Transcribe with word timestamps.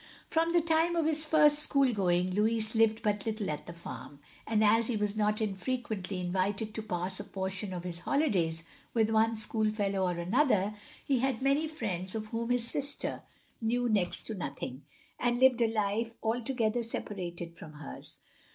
From 0.31 0.51
the 0.51 0.61
time 0.61 0.95
of 0.95 1.05
his 1.05 1.27
first 1.27 1.59
school 1.59 1.93
going 1.93 2.31
Louis 2.31 2.73
lived 2.73 3.03
but 3.03 3.23
little 3.27 3.51
at 3.51 3.67
the 3.67 3.73
farm; 3.73 4.19
and 4.47 4.63
as 4.63 4.87
he 4.87 4.95
was 4.97 5.15
not 5.15 5.39
infrequently 5.41 6.19
invited 6.19 6.73
to 6.73 6.81
pass 6.81 7.19
a 7.19 7.23
portion 7.23 7.71
of 7.71 7.83
his 7.83 7.99
holidays 7.99 8.63
with 8.95 9.11
one 9.11 9.37
schoolfellow 9.37 10.07
or 10.07 10.17
another, 10.17 10.73
he 11.05 11.19
had 11.19 11.43
many 11.43 11.67
friends 11.67 12.15
of 12.15 12.29
whom 12.29 12.49
his 12.49 12.67
sister 12.67 13.21
knew 13.61 13.87
next 13.87 14.23
to 14.23 14.33
nothing, 14.33 14.85
and 15.19 15.39
lived 15.39 15.61
a 15.61 15.71
life 15.71 16.15
altogether 16.23 16.81
separated 16.81 17.55
from 17.55 17.73
hers. 17.73 18.17